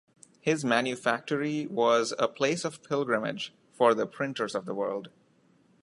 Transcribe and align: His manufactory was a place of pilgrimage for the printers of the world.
His 0.39 0.65
manufactory 0.65 1.67
was 1.67 2.11
a 2.17 2.27
place 2.27 2.65
of 2.65 2.81
pilgrimage 2.81 3.53
for 3.71 3.93
the 3.93 4.07
printers 4.07 4.55
of 4.55 4.65
the 4.65 4.73
world. 4.73 5.09